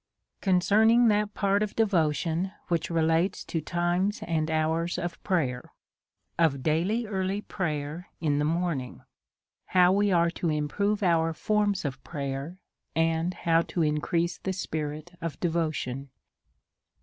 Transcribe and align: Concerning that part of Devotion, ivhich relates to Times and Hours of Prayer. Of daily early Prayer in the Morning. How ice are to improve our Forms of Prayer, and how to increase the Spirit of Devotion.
Concerning 0.41 1.09
that 1.09 1.35
part 1.35 1.61
of 1.61 1.75
Devotion, 1.75 2.51
ivhich 2.71 2.89
relates 2.89 3.43
to 3.45 3.61
Times 3.61 4.23
and 4.23 4.49
Hours 4.49 4.97
of 4.97 5.21
Prayer. 5.21 5.73
Of 6.39 6.63
daily 6.63 7.05
early 7.05 7.41
Prayer 7.41 8.09
in 8.19 8.39
the 8.39 8.43
Morning. 8.43 9.03
How 9.65 9.99
ice 10.01 10.11
are 10.11 10.31
to 10.31 10.49
improve 10.49 11.03
our 11.03 11.33
Forms 11.33 11.85
of 11.85 12.03
Prayer, 12.03 12.57
and 12.95 13.35
how 13.35 13.61
to 13.61 13.83
increase 13.83 14.39
the 14.39 14.53
Spirit 14.53 15.13
of 15.21 15.39
Devotion. 15.39 16.09